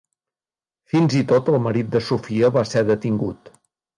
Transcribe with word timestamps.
Fins 0.93 1.15
i 1.19 1.21
tot 1.33 1.51
el 1.53 1.59
marit 1.67 1.93
de 1.97 2.03
Sofia 2.07 2.51
va 2.57 2.65
ser 2.73 2.85
detingut. 2.91 3.53